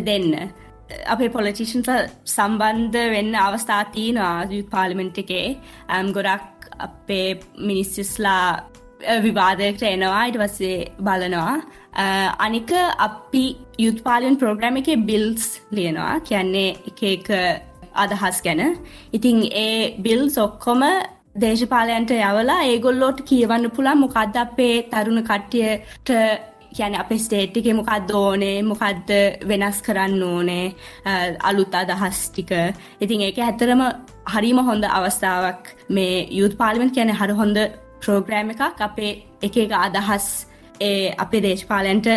දෙන්න. 0.09 0.50
අපේ 1.14 1.30
පොලිටිෂන්ස 1.37 1.88
සම්බන්ධ 2.37 2.99
වෙන්න 3.14 3.35
අවස්ථා 3.47 3.83
තියනවා 3.97 4.47
යුත් 4.57 4.68
පාලිමෙන්ට් 4.75 5.18
එකේ. 5.25 5.47
ගොඩක් 6.16 6.68
අපේ 6.87 7.28
මිනිස්සස්ලා 7.68 8.45
විවාදයට 9.25 9.83
එනවා. 9.92 10.25
ඉට 10.30 10.38
වස්සේ 10.42 10.78
බලනවා. 11.07 11.54
අනික 12.47 12.73
අපි 13.07 13.45
යුත් 13.85 14.02
පාලන් 14.07 14.40
ප්‍රෝග්‍රම 14.42 14.80
එක 14.80 14.90
බිල්ස් 15.11 15.47
ලියනවා. 15.76 16.21
කියන්නේ 16.28 16.71
එක 16.90 17.02
එක 17.14 17.28
අදහස් 18.04 18.42
ගැන. 18.47 18.61
ඉතිං 19.16 19.38
ඒ 19.64 19.95
බිල්ස් 20.07 20.38
ඔක්කොම 20.47 20.83
දේශපාලයන්ට 21.42 22.11
යවලා 22.11 22.61
ඒගොල්ලෝට 22.71 23.21
කියවන්න 23.30 23.71
පුළන් 23.76 24.00
මොකක්ද 24.04 24.37
අපේ 24.45 24.76
තරුණ 24.92 25.26
කට්ටියට 25.28 26.09
කියන 26.78 26.94
අප 27.02 27.11
ස්ටේට්ටික 27.25 27.68
මොකක්ද 27.80 28.11
ඕනේ 28.20 28.56
මොකක්ද 28.70 29.11
වෙනස් 29.50 29.78
කරන්න 29.87 30.23
ඕනේ 30.30 30.66
අලුත් 31.50 31.75
අදහස් 31.80 32.18
ටික. 32.30 32.52
ඉතින් 33.04 33.26
ඒක 33.26 33.38
ඇතරම 33.49 33.82
හරිම 34.35 34.58
හොඳ 34.68 34.85
අවස්ථාවක් 34.88 35.70
මේ 35.97 36.26
යුත් 36.40 36.56
පාලිමෙන්ට 36.61 36.97
කියන 36.97 37.14
හර 37.20 37.32
හොඳ 37.40 37.58
ප්‍රෝග්‍රෑම් 38.02 38.52
එකක් 38.54 38.82
අපේ 38.88 39.12
එක 39.42 39.56
එක 39.64 39.73
අදහස් 39.78 40.26
ඒ 40.80 41.14
අපේ 41.25 41.42
දේශපාලයන්ට 41.47 42.08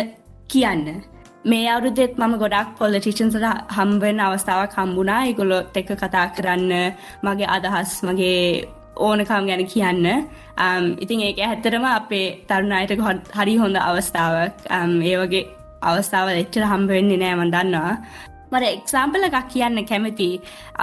කියන්න. 0.48 1.02
මේ 1.44 1.66
අවුරුදෙත් 1.70 2.14
මම 2.18 2.34
ගොඩක් 2.42 2.68
පොලිටිෂන්සට 2.78 3.46
හම්බෙන් 3.76 4.20
අවස්ථාවක් 4.20 4.76
හම්බුණා. 4.78 5.26
ඉගොලොත් 5.30 5.76
එක 5.80 5.88
කතා 6.02 6.26
කරන්න 6.36 6.72
මගේ 7.24 7.52
අදහස් 7.56 7.90
මගේ 8.06 8.42
ඕනකම් 9.06 9.46
ගැන 9.50 9.64
කියන්න. 9.74 10.06
Um, 10.64 10.84
ඉතින් 11.04 11.24
ඒක 11.28 11.40
හැත්තරම 11.44 11.86
අපේ 11.90 12.26
තරුණයට 12.48 12.92
හරි 13.38 13.56
හොඳ 13.62 13.76
අවස්ථාවක්. 13.82 14.66
Um, 14.78 14.92
ඒ 15.02 15.16
වගේ 15.22 15.46
අවස්ථාව 15.90 16.34
එච්චර 16.34 16.68
හම්බවෙන්නේ 16.72 17.22
නෑමන් 17.22 17.54
දන්නවා. 17.54 17.94
මට 18.52 18.68
එක්සාම්පල 18.76 19.24
එකක් 19.28 19.48
කියන්න 19.54 19.84
කැමති. 19.90 20.28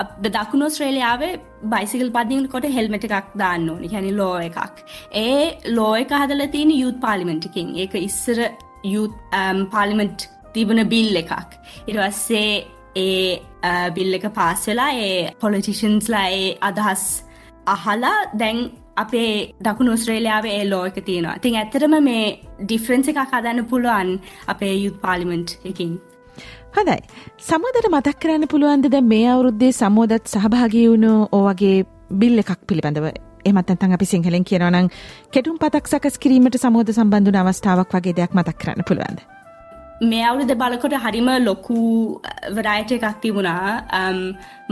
අප 0.01 0.09
දකුණු 0.25 0.69
ස්ට්‍රේලියාවේ 0.73 1.33
බයිසිකල් 1.73 2.09
පදිින් 2.17 2.49
කොට 2.53 2.67
හෙල්මට 2.77 3.05
එකක් 3.09 3.29
දාන්න 3.43 3.69
ඕනි. 3.73 3.91
හැනි 3.93 4.15
ලෝ 4.21 4.35
එකක්. 4.47 4.83
ඒ 5.23 5.45
ලෝ 5.77 5.93
එක 6.01 6.17
හදල 6.21 6.43
තියෙන 6.55 6.73
යුත් 6.81 6.99
පාලිමෙන්ටිකින් 7.05 7.71
ඒක 7.83 7.95
ඉස්සර 8.01 8.41
යුත් 8.95 9.15
පාලිමෙන්ට් 9.75 10.27
තිබන 10.53 10.83
බිල් 10.93 11.23
එකක්. 11.23 11.55
ඉරවස්සේ 11.87 12.51
ඒ 13.05 13.39
uh, 13.69 13.87
බිල් 13.97 14.13
එක 14.19 14.29
පාස් 14.39 14.67
වෙලා 14.69 14.91
ඒ 15.07 15.33
පොලිටිෂන්ස්ලා 15.43 16.27
ඒ 16.39 16.47
අදහස් 16.69 17.05
අහලා 17.73 18.17
දැන් 18.41 18.59
අපේ 19.03 19.31
දකුණු 19.65 19.97
ස්ත්‍රේලියාව 20.01 20.45
ඒ 20.51 20.63
ලෝ 20.71 20.83
එක 20.89 20.99
තියෙනවා. 21.07 21.37
තින් 21.43 21.57
ඇතරම 21.61 21.95
මේ 22.09 22.25
ඩිෆරන්ස 22.63 23.09
එකක් 23.11 23.21
හදන්න 23.33 23.69
පුළුවන් 23.71 24.11
අපේ 24.53 24.73
යුත් 24.83 24.97
පාලිමෙන්ට් 25.05 25.55
එකින්. 25.71 25.95
හොඳයි. 26.75 26.99
සමෝදට 27.49 27.87
මතක් 27.93 28.17
කරන්න 28.23 28.51
පුළුවන්ද 28.53 28.91
දැ 28.95 29.03
මේ 29.13 29.25
අවුරුද්දේ 29.35 29.71
සමෝදත් 29.79 30.35
සහභාගී 30.35 30.85
වුණු 30.91 31.15
ඕවගේ 31.39 31.77
බිල් 32.21 32.43
එකක් 32.43 32.61
පිළිබඳව? 32.69 33.09
එමත් 33.49 33.69
ඇතන් 33.73 33.95
අපි 33.97 34.05
සිංහලෙන් 34.11 34.45
කියනවනං 34.49 34.87
කෙටුම් 35.33 35.57
පතක් 35.63 35.91
සකස් 35.91 36.21
කිරීමට 36.23 36.57
සමෝද 36.63 36.95
සම්බන්ධ 36.95 37.41
අවස්ථාවක් 37.41 37.93
වගේ 37.97 38.15
දෙයක් 38.17 38.33
මතක් 38.37 38.57
කරන්න 38.63 38.87
පුළුවන්ද. 38.89 39.19
මේ 40.09 40.25
අවුරුද 40.31 40.51
බලකොට 40.61 40.95
හරිම 41.05 41.29
ලොකු 41.45 41.77
වරායට 42.57 42.91
එකක් 42.97 43.17
තිබුණා. 43.23 43.63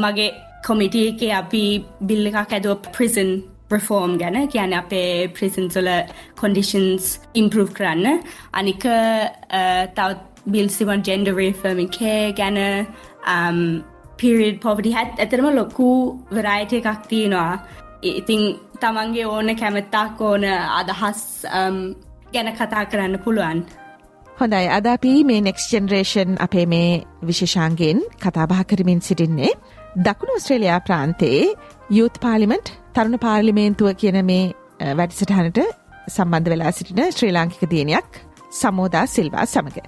මගේ 0.04 0.30
කොමිටිය 0.68 1.06
එක 1.12 1.22
අපි 1.34 1.64
බිල්ල 2.08 2.30
එකක් 2.30 2.54
ඇදුව 2.54 2.90
ප්‍රිසන් 2.96 3.32
ප්‍රෆෝර්ම් 3.70 4.14
ගැන 4.22 4.48
කියන 4.48 4.74
අපේ 4.74 5.28
ප්‍රිසන්සොල 5.30 5.90
කොන්ඩිෂන්ස් 6.36 7.06
ඉම්පරූ් 7.34 7.68
කරන්න. 7.70 8.22
අනික 8.54 8.84
තවත් 9.98 10.20
බිල්සිවන් 10.48 11.04
ජෙන්ඩ 11.04 11.34
රේෆර්මින් 11.38 11.90
කේ 11.90 12.34
ගැන 12.34 12.58
um, 13.28 13.60
පිරිඩ් 14.20 14.62
පොවටි 14.62 14.94
හැත් 14.94 15.20
ඇතරම 15.20 15.50
ලොකු 15.52 15.90
වරායට 16.32 16.74
එකක් 16.74 17.10
තියෙනවා. 17.10 17.52
ඉතිං 18.12 18.42
තමන්ගේ 18.82 19.28
ඕන 19.28 19.56
කැමැත්තාක් 19.56 20.22
ඕන 20.22 20.44
අදහස් 20.80 21.22
um, 21.54 21.78
ගැන 22.34 22.54
කතා 22.54 22.86
කරන්න 22.86 23.20
පුළුවන්. 23.20 23.66
හොඳයි. 24.40 24.68
අද 24.70 24.86
අපි 24.88 25.14
මේ 25.24 25.42
නෙක්ස් 25.42 25.64
ජෙනරේෂන් 25.72 26.40
අපේ 26.40 26.66
මේ 26.66 27.04
විශේෂාන්ගෙන් 27.22 28.00
කතාබහ 28.18 28.64
කරමින් 28.66 29.02
සිටින්නේ. 29.02 29.52
දකුණු 29.96 30.36
ඔස්ට්‍රේලයා 30.36 30.80
ප්‍රාන්තයේ 30.82 31.44
යුත් 31.90 32.16
පාලිමෙන්ට් 32.22 32.72
තරුණ 32.96 33.20
පාර්ලිමේන්තුව 33.20 33.94
කියන 33.96 34.20
මේ 34.26 34.54
වැඩිසටහනට 35.00 35.60
සම්බන්ධ 36.08 36.50
වෙලා 36.50 36.72
සිටින 36.72 37.04
ශ්‍රී 37.12 37.34
ලාංකික 37.34 37.64
දියනයක් 37.72 38.22
සමෝදා 38.52 39.06
සිල්වා 39.08 39.46
සමඟ. 39.46 39.80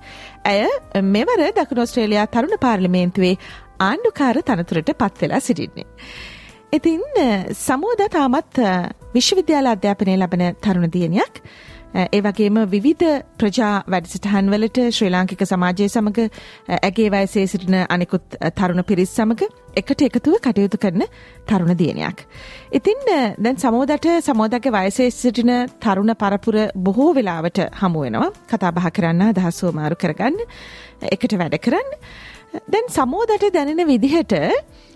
ඇය 0.46 1.02
මෙවර 1.16 1.46
දකුණෝස්ට්‍රේලයා 1.58 2.28
තරුණ 2.28 2.58
පාර්ලිමේන්තුවේ 2.60 3.36
ආණ්ඩුකාර 3.80 4.42
තනතුරට 4.44 4.94
පත්වෙලා 4.98 5.40
සිටින්නේ. 5.40 5.88
ඉතින් 6.74 7.02
සමෝද 7.58 8.02
තාමත් 8.12 8.64
විශ්වවිද්‍යාල 9.14 9.74
අධ්‍යාපනය 9.74 10.16
ලබන 10.18 10.46
තරුණ 10.62 10.92
දියනයක් 10.92 11.44
ඒ 11.94 12.22
වගේම 12.22 12.58
විවිධ 12.72 13.08
ප්‍රජා 13.38 13.74
වැඩසටහන් 13.88 14.52
වලට 14.54 14.92
ශ්‍රී 14.92 15.10
ලාංකික 15.12 15.42
සමාජය 15.46 15.88
සමඟ 15.90 16.20
ඇගේ 16.80 17.10
වයසේ 17.12 17.48
සිටින 17.48 17.82
අනෙකුත් 17.90 18.38
තරුණ 18.56 18.84
පිරිස් 18.84 19.16
සමඟ 19.16 19.59
එකට 19.76 20.02
එකතුව 20.02 20.40
කටයුතු 20.40 20.78
කරන 20.78 21.04
තරුණ 21.46 21.78
දියනයක්. 21.78 22.26
ඉතින් 22.72 23.00
දැන් 23.38 23.58
සමෝදට 23.58 24.08
සමෝදගේ 24.22 24.72
වයසේ 24.72 25.12
සිටින 25.12 25.52
තරුණ 25.80 26.14
පරපුර 26.16 26.56
බොහෝ 26.78 27.14
වෙලාවට 27.14 27.60
හමුවෙනවා 27.82 28.32
කතා 28.48 28.72
බහ 28.72 28.90
කරන්න 28.92 29.34
දහස්සුව 29.34 29.76
මාරු 29.76 29.96
කරගන්න 29.96 30.40
එකට 31.12 31.38
වැඩ 31.38 31.60
කරන්න. 31.60 31.90
දැන් 32.68 32.90
සමෝදට 32.90 33.48
දැනෙන 33.54 33.88
විදිහට 33.88 34.34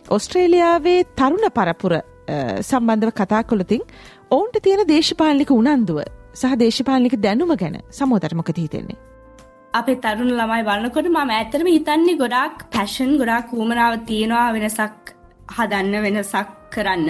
ඔස්ට්‍රේලියාවේ 0.09 0.99
තරුණ 1.15 1.47
පරපුර 1.51 2.01
සම්බන්ධව 2.61 3.11
කතා 3.13 3.43
කොළතින් 3.43 3.81
ඔවුන්ට 4.31 4.61
තියෙන 4.61 4.87
දේශපාලික 4.87 5.51
උනන්දුව 5.51 6.03
සහ 6.33 6.53
දේශපාලනික 6.57 7.19
දැනුම 7.21 7.55
ගැන 7.55 7.81
සමෝදට 7.91 8.33
මොකද 8.33 8.57
හිතෙන්නේ. 8.57 9.12
අපේ 9.73 9.99
තරුණ 10.01 10.31
ළමයි 10.31 10.63
බලන්නකොට 10.67 11.07
මම 11.09 11.31
ඇතරම 11.33 11.67
හිතන්නේ 11.67 12.19
ගොඩක් 12.21 12.57
පැෂන් 12.73 13.13
ගොඩක් 13.21 13.53
වූමනාව 13.57 13.93
තියෙනවා 14.09 14.47
වෙනසක් 14.55 15.13
හදන්න 15.55 16.03
වෙනසක් 16.05 16.49
කරන්න. 16.73 17.09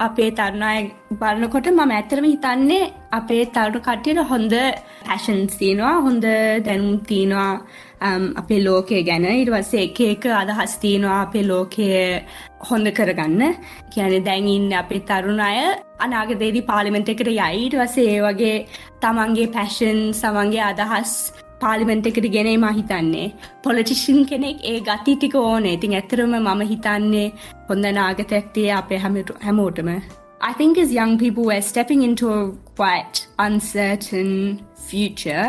අපේ 0.00 0.30
තරුණය 0.32 0.80
බලන්නකොට 1.20 1.70
මම 1.70 1.94
ඇතරම 1.98 2.26
හිතන්නේ 2.32 2.90
අපේ 3.12 3.44
තරුණ 3.54 3.78
කට්ටියට 3.78 4.22
හොඳ 4.32 4.54
පැෂන්ස් 5.06 5.56
තියෙනවා 5.60 5.94
හොඳ 6.06 6.26
දැනුම් 6.66 6.98
තියෙනවා. 7.08 7.54
අපේ 8.40 8.60
ලෝකය 8.66 9.02
ගැන. 9.04 9.30
ඉටවස්සේ 9.32 9.86
එක 9.86 10.00
එක 10.10 10.30
අදහස් 10.34 10.78
තියෙනවා 10.82 11.22
අපේ 11.22 11.48
ලෝකය 11.50 11.88
හොඳ 12.68 12.86
කරගන්න. 12.98 13.42
කියන 13.92 14.24
දැන්ඉන්න 14.28 14.78
අපේ 14.82 15.06
තරුණ 15.08 15.46
අය 15.48 15.58
අනාගදේදී 16.04 16.68
පාලිමෙන්ට 16.70 17.12
එකට 17.12 17.28
යයිට 17.32 17.82
වසේ 17.82 18.14
ඒ 18.14 18.22
වගේ 18.26 18.56
තමන්ගේ 19.02 19.52
පැෂන් 19.56 20.00
සමන්ගේ 20.20 20.64
අදහස් 20.72 21.12
පාලිමෙන්ට 21.61 22.07
එකට 22.11 22.27
ගෙනේ 22.35 22.57
මා 22.63 22.73
හිතන්නේ 22.79 23.27
පොලිටිෂන් 23.63 24.25
කෙනෙක් 24.31 24.65
ඒ 24.71 24.79
ගති 24.89 25.15
ටික 25.15 25.35
ඕනේ 25.43 25.73
ඉතින් 25.77 25.95
ඇතරම 25.99 26.35
මම 26.39 26.65
හිතන්නේ 26.73 27.27
හොඳ 27.69 27.85
නාගතැක්තිය 27.99 28.69
අපේ 28.81 28.99
හැමෝටම 29.03 29.89
I 30.45 30.51
think 30.53 30.77
as 30.77 30.91
young 30.91 31.17
people 31.17 31.45
we're 31.49 31.61
stepping 31.61 32.01
into 32.03 32.33
a 32.33 32.41
quite 32.75 33.27
uncertain 33.39 34.31
future 34.89 35.45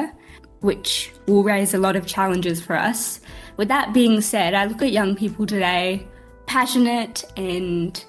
which 0.60 1.12
will 1.26 1.42
raise 1.42 1.74
a 1.74 1.78
lot 1.78 1.96
of 1.96 2.06
challenges 2.06 2.60
for 2.60 2.76
us. 2.76 3.20
With 3.58 3.68
that 3.68 3.92
being 3.92 4.20
said, 4.20 4.54
I 4.54 4.64
look 4.66 4.82
at 4.82 4.92
young 4.92 5.14
people 5.14 5.46
today 5.46 6.06
passionate 6.46 7.24
and 7.36 8.02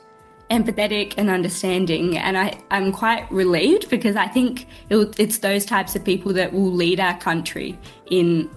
empathetic 0.50 1.14
and 1.16 1.30
understanding. 1.30 2.18
And 2.18 2.38
I, 2.38 2.46
I'm 2.70 2.92
quite 2.92 3.30
relieved 3.30 3.88
because 3.90 4.16
I 4.16 4.28
think 4.28 4.66
it, 4.90 5.18
it's 5.18 5.38
those 5.38 5.64
types 5.64 5.94
of 5.96 6.04
people 6.04 6.32
that 6.34 6.52
will 6.52 6.72
lead 6.72 7.00
our 7.00 7.18
country 7.18 7.78
in 8.10 8.50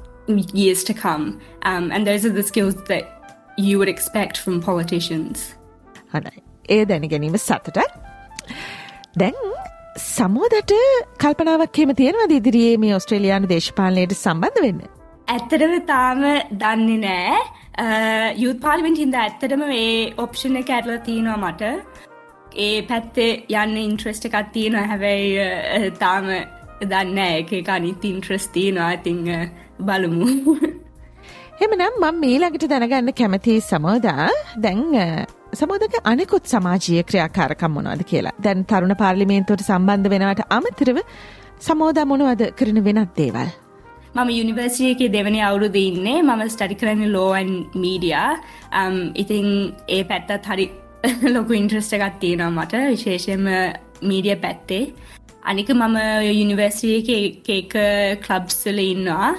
years 0.54 0.84
to 0.84 0.94
come. 0.94 1.40
Um, 1.64 1.92
and 1.92 2.08
those 2.08 2.26
are 2.26 2.34
the 2.42 2.44
skills 2.44 2.76
that 2.84 3.06
you 3.58 3.78
would 3.80 3.92
expect 3.96 4.38
from 4.38 4.62
politicians. 4.62 5.56
හොඳයි. 6.14 6.42
ඒ 6.70 6.86
දැනගැනීම 6.86 7.36
සතුට. 7.36 7.78
දැන් 9.18 9.34
සමෝදට 9.98 10.74
කල්පනාවක් 11.20 11.80
හෙම 11.80 11.94
තියෙනවද 11.94 12.32
ඉදිරියේ 12.32 12.78
මේ 12.78 12.94
ඔස්ට්‍රේලයානු 12.94 13.48
දේශපාලනයට 13.48 14.12
සම්බන්ධ 14.12 14.62
වෙන්න. 14.62 14.80
ඇත්තටම 15.28 15.74
තාම 15.86 16.24
දන්නේ 16.58 16.98
නෑ 16.98 17.38
යුත් 18.38 18.60
පාලිමෙන්ට 18.62 19.00
හිද 19.02 19.16
ඇත්තටම 19.18 19.64
ඒ 19.72 20.14
ඔප්ෂණ 20.18 20.64
කැරල 20.64 20.98
තියෙනවා 21.06 21.38
මට. 21.38 21.72
ඒ 22.56 22.82
පැත්තේ 22.90 23.46
යන්න 23.50 23.78
ඉන්ට්‍රස්ට 23.78 24.26
එකක් 24.26 24.52
තියෙනවා. 24.54 24.88
හැබැයි 24.88 25.32
uh, 25.42 25.88
uh, 25.88 25.98
තාම 25.98 26.30
දන්න 26.82 27.18
එක 27.18 27.70
අනිත් 27.70 28.06
ඉන්ට්‍රස් 28.06 28.48
තියෙනවා. 28.48 28.92
ඉතිං 28.94 29.24
uh, 29.28 29.48
බලමු. 29.80 30.58
එමනම් 31.64 32.02
මං 32.02 32.20
මීලඟට 32.20 32.70
දැනගන්න 32.70 33.14
කැමති 33.14 33.60
සමෝදා. 33.62 34.30
දැන් 34.62 34.86
සමෝදක 35.54 35.98
අනෙකුත් 36.04 36.46
සමාජීය 36.46 37.04
ක්‍රියාකාරකම් 37.04 37.74
මොනවද 37.80 38.06
කියලා. 38.06 38.38
දැන් 38.44 38.66
තරුණ 38.66 38.96
පාර්ලිමේන්තුවට 38.96 39.66
සම්බන්ධ 39.66 40.14
වෙනවට 40.14 40.46
අමතරව 40.50 41.02
සමෝදා 41.60 42.06
මොනවද 42.06 42.52
කරන 42.54 42.86
වෙනත් 42.86 43.18
දේවල්. 43.18 43.63
මම 44.16 44.30
යුනිවර්සියගේ 44.30 45.10
දෙවනි 45.14 45.40
අවුරුද 45.42 45.76
ඉන්නේ. 45.76 46.22
මම 46.22 46.42
ස්ටඩි 46.48 46.76
කරන්න 46.76 47.14
ලෝවන් 47.14 47.52
මීඩියා 47.76 48.32
ඉතිං 49.16 49.48
ඒ 49.88 50.04
පැත්තත් 50.04 50.46
හරි 50.46 50.66
ලොකු 51.36 51.54
ඉන්ට්‍රස්ට 51.54 51.96
එකත් 51.98 52.20
තියෙනවා 52.20 52.52
මට. 52.58 52.74
විශේෂම 52.92 53.48
මීඩිය 54.02 54.36
පැත්තේ. 54.36 54.84
අනික 55.44 55.70
මම 55.72 55.98
යුනිවර්සිය 56.32 56.94
එක 57.50 57.74
කලබ්ස්ල 58.26 58.80
ඉන්නවා. 58.84 59.32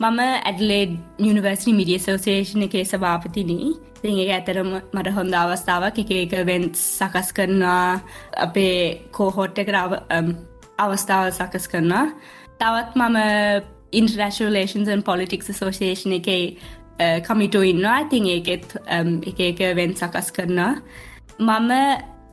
මම 0.00 0.20
ඇඩලේඩ් 0.20 0.92
යුනිවර්සිි 1.18 1.72
මිඩිය 1.72 1.98
සෝසේෂණ 1.98 2.66
එකේ 2.68 2.84
සභාපතිනී. 2.84 3.72
තින් 4.02 4.18
ඒ 4.18 4.28
ඇතරම 4.32 4.70
මට 4.92 5.14
හොඳ 5.16 5.34
අවස්ථාවක් 5.34 6.02
එක 6.02 6.12
එක 6.18 6.36
වෙන්ස් 6.46 6.84
සකස් 6.98 7.32
කරනවා. 7.32 8.00
අපේ 8.36 9.08
කෝහොට් 9.10 9.58
එක 9.58 9.72
අවස්ථාව 10.78 11.32
සකස් 11.32 11.66
කරනවා. 11.72 12.06
තවත් 12.60 12.92
මම 12.96 13.76
ඉන්ටර්නශලේන්න් 13.92 15.02
පොලිටික්ස් 15.02 15.52
සෝෂේෂන 15.58 16.12
එක 16.18 16.28
කමිටු 17.24 17.62
ඉන්නවා. 17.62 18.00
ඉතින් 18.00 18.26
ඒකෙත් 18.26 18.76
um, 18.90 19.20
එක 19.26 19.40
එක 19.40 19.60
වෙන් 19.76 19.94
සකස් 19.94 20.32
කරනවා. 20.32 20.74
මම 21.38 21.72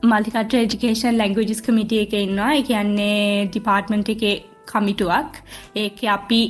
මල්ටිකට 0.02 0.54
එජිකේෂන් 0.54 1.18
ලැංගජස් 1.18 1.62
කමිටිය 1.62 2.02
එක 2.06 2.12
ඉන්නවා. 2.14 2.52
එකන්නේ 2.60 3.48
ඩිපාර්ට්මන්ට් 3.48 4.12
එක 4.14 4.24
කමිටුවක් 4.66 5.40
ඒක 5.74 6.04
අපි 6.16 6.40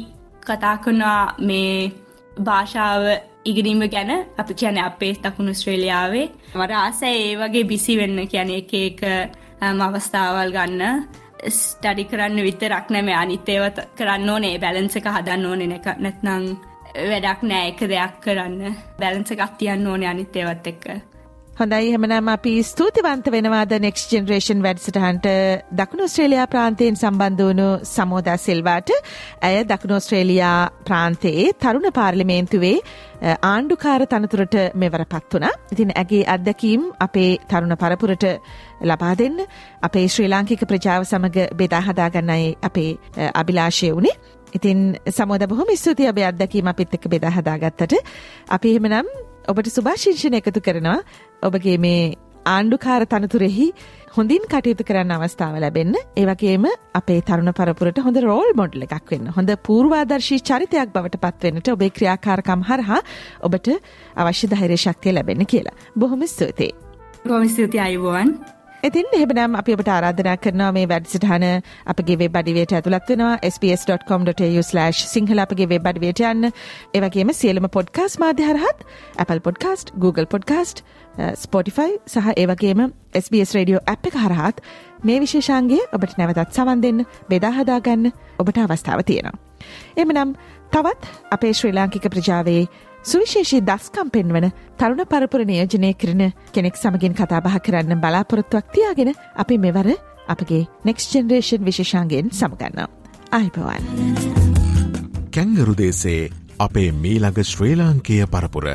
කතා 0.41 0.77
කරනා 0.79 1.37
මේ 1.39 1.93
භාෂාව 2.41 3.03
ඉගරීම 3.45 3.85
ගැන. 3.89 4.11
අප 4.39 4.49
කියන 4.55 4.79
අපේ 4.79 5.13
දකුණු 5.15 5.55
ස්ට්‍රේලියාවේ. 5.55 6.27
මට 6.55 6.73
ආස 6.73 7.03
ඒ 7.03 7.37
වගේ 7.37 7.65
බිසි 7.65 7.97
වෙන්න. 7.97 8.27
කියන 8.27 8.51
එක 8.51 8.75
එක 8.75 9.01
um, 9.63 9.81
අවස්ථාවල් 9.81 10.53
ගන්න. 10.53 11.07
ස්ටඩි 11.49 12.05
කරන්න 12.11 12.43
විතරක් 12.43 12.91
නැම 12.91 13.09
අනිත්තේවත් 13.15 13.79
කරන්න 13.99 14.31
ඕනේ. 14.31 14.59
බැලන්ස 14.59 14.97
එක 14.97 15.11
හදන්න 15.17 15.47
ඕනේ 15.47 15.67
නැක 15.73 15.87
නැත්නං 15.99 16.47
වැඩක් 17.11 17.43
නෑ. 17.43 17.69
එක 17.73 17.81
දෙයක් 17.91 18.17
කරන්න. 18.25 18.77
බැලන්ස 19.01 19.31
එකක් 19.31 19.59
තියන්න 19.59 19.87
ඕනේ 19.87 20.09
අනිත් 20.09 20.37
ඒවත් 20.37 20.67
එක්ක. 20.73 21.16
හොඳයි 21.57 21.87
එහෙමනම් 21.91 22.27
අපි 22.29 22.51
ස්තුතිවන්ත 22.63 23.29
වෙනවාද 23.35 23.71
නෙක්ස් 23.81 24.03
ජෙනරේෂන් 24.11 24.59
වැඩසටහන්ට 24.65 25.27
දකුණු 25.79 26.05
ඔස්ට්‍රේලයා 26.07 26.45
ප්‍රාන්තයෙන් 26.53 26.99
සම්බන්ධ 27.01 27.41
වුණු 27.41 27.69
සමෝදා 27.91 28.35
සිල්වාට 28.39 28.91
ඇය 29.43 29.63
දකුණු 29.65 29.97
ඔස්ට්‍රේලයා 29.97 30.59
ප්‍රාන්තයේ 30.85 31.47
තරුණ 31.57 31.89
පාර්ලිමේන්තුවේ 31.99 32.75
ආණ්ඩුකාර 33.43 34.05
තනතුරට 34.07 34.57
මෙවර 34.75 35.05
පත් 35.07 35.33
වුණා. 35.33 35.55
ඉතින් 35.73 35.95
ඇගේ 35.95 36.23
අත්දැකීම් 36.29 36.83
අපේ 37.01 37.31
තරුණ 37.49 37.73
පරපුරට 37.75 38.27
ලබා 38.83 39.15
දෙන්න 39.17 39.41
අපේ 39.83 40.07
ශ්‍රී 40.09 40.29
ලාංකික 40.29 40.65
ප්‍රජාව 40.67 41.07
සමග 41.07 41.47
බෙදා 41.55 41.81
හදා 41.83 42.11
ගන්නයි 42.11 42.51
අපේ 42.63 42.91
අභිලාෂය 43.35 43.91
වුණේ. 43.91 44.19
ඉතින් 44.53 44.83
සමෝද 45.11 45.47
බොහොම 45.47 45.73
ස්තුතියි 45.77 46.11
ඔබේ 46.11 46.27
අත්දැකීම 46.27 46.69
අපිත් 46.69 46.95
එක්ක 46.95 47.09
බෙදා 47.09 47.33
හදාගත්තට. 47.33 47.97
අපි 48.49 48.69
එහෙමනම් 48.71 49.09
ඔබට 49.49 49.69
සුභාශිංෂණ 49.71 50.39
එකතු 50.39 50.61
කරනවා 50.61 50.99
ඔබගේ 51.43 51.77
මේ 51.79 52.01
ආණ්ඩුකාර 52.47 53.03
තනතුරෙහි 53.07 53.69
හොඳින් 54.17 54.45
කටයුතු 54.45 54.87
කරන්න 54.89 55.13
අවස්ථාව 55.17 55.59
ලැබෙන්න 55.59 55.95
ඒවගේම 56.17 56.67
අපේ 56.95 57.21
තරුණ 57.23 57.53
පරපුරට 57.53 58.01
හොඳ 58.01 58.19
රෝල් 58.25 58.51
මොඩ්ල 58.55 58.87
එකක් 58.87 59.13
වෙන්න 59.13 59.31
හොඳ 59.31 59.55
පූර්වාදර්ශී 59.69 60.41
චරිතයක් 60.43 60.93
බවට 60.95 61.23
පත්වන්නට 61.25 61.73
ඔබේ 61.75 61.91
ක්‍රියාකාරකම් 61.91 62.67
හරහා 62.71 63.01
ඔබට 63.43 63.73
අවශ්‍ය 64.17 64.53
ධෛර්ය 64.53 64.79
ශක්තිය 64.79 65.15
ලැබෙන්න 65.15 65.47
කියලා. 65.47 65.79
බොහොම 65.97 66.27
ස්තුතියි. 66.27 66.75
බොහොම 67.25 67.49
ස්තුතියි 67.49 67.83
අයුබෝවන්. 67.83 68.56
ඉතින් 68.87 69.07
එහෙමනම් 69.17 69.55
අපි 69.59 69.75
ඔබට 69.75 69.89
ආරාධනා 69.93 70.35
කරනවා 70.43 70.69
මේ 70.77 70.87
වැඩසටහන 70.91 71.45
අපගේ 71.93 72.17
වෙබ් 72.21 72.37
අඩවියට 72.41 72.75
ඇතුළත් 72.79 73.09
වෙනවා 73.11 73.33
sps.com.au/ 73.49 74.63
සිංහල 75.15 75.43
අපගේ 75.45 75.67
වෙබ් 75.73 75.89
අඩවියට 75.91 76.23
යන්න. 76.23 76.51
ඒ 76.95 77.01
වගේම 77.05 77.33
සියලුම 77.35 77.67
පොඩ්කාස්ට් 77.77 78.21
මාධ්‍ය 78.23 78.47
හරහත් 78.47 78.85
Apple 79.19 79.43
Podcast, 79.47 79.91
Google 80.05 80.29
Podcast, 80.35 80.85
Spotify 81.35 81.91
සහ 82.07 82.31
ඒ 82.37 82.47
වගේම 82.47 82.85
SBS 83.23 83.57
Radio 83.59 83.83
app 83.87 84.07
එක 84.07 84.21
හරහත් 84.23 84.63
මේ 85.03 85.21
විශේෂාංගය 85.25 85.81
ඔබට 85.91 86.19
නැවතත් 86.21 86.55
සවන් 86.55 86.85
දෙන්න 86.85 87.07
බෙදා 87.31 87.55
හදා 87.59 87.81
ගන්න 87.81 88.13
ඔබට 88.39 88.63
අවස්ථාව 88.67 89.03
තියෙනවා. 89.03 89.35
එමනම් 89.97 90.37
තවත් 90.73 91.15
අපේ 91.33 91.53
ශ්‍රී 91.53 91.75
ලාංකික 91.75 92.07
ප්‍රජාවේ 92.15 92.63
සුවිශේෂී 93.07 93.63
දස්කම් 93.63 94.09
පෙන්වන 94.11 94.49
තරුණ 94.79 95.03
පරපුර 95.07 95.45
නියෝජනය 95.45 95.93
කරන 95.95 96.23
කෙනෙක් 96.53 96.77
සමගින් 96.77 97.15
කතා 97.15 97.41
බහ 97.41 97.59
කරන්න 97.61 98.01
බලාපොරොත්තුවක් 98.01 98.73
තියාගෙන 98.75 99.13
අපි 99.37 99.59
මෙවර 99.59 99.93
අපගේ 100.29 100.67
නෙක්ස් 100.85 101.07
ජෙනරේෂන් 101.13 101.65
විශේෂාන්ගෙන් 101.65 102.33
සමගන්නවා. 102.33 102.89
අයිපවන්. 103.31 103.85
කැංගරු 105.31 105.75
දේසේ 105.79 106.31
අපේ 106.59 106.91
මීළඟ 106.95 107.41
ශ්‍රී 107.45 107.77
ලාංකය 107.77 108.27
පරපුර. 108.27 108.67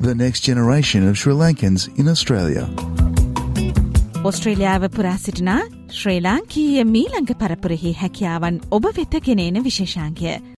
The 0.00 0.14
next 0.14 0.44
generation 0.44 1.08
of 1.08 1.16
Sri 1.16 1.32
Lankans 1.32 1.88
in 1.96 2.08
Australia. 2.08 2.68
ඔස්ට්‍රේලියාව 4.24 4.88
පුරා 4.90 5.16
සිටිනා 5.16 5.62
ශ්‍රී 5.90 6.20
ලාංකීය 6.20 6.84
මීළඟ 6.84 7.34
පරපුරෙහි 7.34 7.96
හැකියාවන් 8.02 8.60
ඔබ 8.70 8.92
වෙත 8.96 9.20
ගෙනන 9.24 9.64
විශේෂාන්ගය. 9.64 10.57